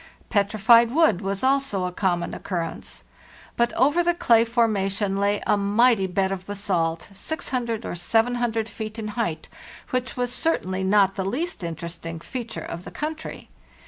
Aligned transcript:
Petrified 0.29 0.89
wood 0.89 1.21
was 1.21 1.43
also 1.43 1.85
of 1.85 1.95
common 1.95 2.33
occurrence. 2.33 3.03
But 3.55 3.71
over 3.73 4.01
the 4.03 4.15
clay 4.15 4.43
forma 4.45 4.89
tion 4.89 5.17
lay 5.19 5.43
a 5.45 5.57
mighty 5.57 6.07
bed 6.07 6.31
of 6.31 6.47
basalt 6.47 7.09
600 7.13 7.85
or 7.85 7.91
7oo 7.91 8.67
feet 8.67 8.97
in 8.97 9.09
height, 9.09 9.47
which 9.91 10.17
was 10.17 10.33
certainly 10.33 10.83
not 10.83 11.13
the 11.13 11.23
least 11.23 11.63
interesting 11.63 12.19
feat 12.19 12.55
ure 12.55 12.65
of 12.65 12.83
the 12.83 12.89
country. 12.89 13.49